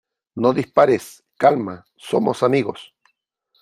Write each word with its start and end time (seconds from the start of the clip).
¡No 0.41 0.51
dispares! 0.53 1.23
Calma. 1.37 1.85
somos 1.95 2.41
amigos. 2.41 2.91